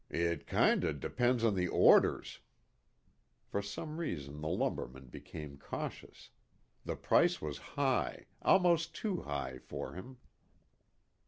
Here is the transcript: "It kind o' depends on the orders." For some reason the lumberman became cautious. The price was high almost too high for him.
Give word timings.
"It 0.09 0.47
kind 0.47 0.83
o' 0.83 0.93
depends 0.93 1.43
on 1.43 1.53
the 1.53 1.67
orders." 1.67 2.39
For 3.45 3.61
some 3.61 3.97
reason 3.99 4.41
the 4.41 4.47
lumberman 4.49 5.09
became 5.09 5.57
cautious. 5.59 6.31
The 6.83 6.95
price 6.95 7.39
was 7.39 7.59
high 7.77 8.25
almost 8.41 8.95
too 8.95 9.21
high 9.21 9.59
for 9.59 9.93
him. 9.93 10.17